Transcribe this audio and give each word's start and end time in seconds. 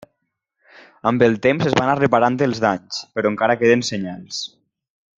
Amb 1.11 1.25
el 1.25 1.35
temps 1.43 1.69
es 1.71 1.75
va 1.79 1.83
anar 1.85 1.95
reparant 2.01 2.39
els 2.47 2.65
danys 2.65 3.05
però 3.19 3.33
encara 3.35 3.61
queden 3.63 3.89
senyals. 3.93 4.43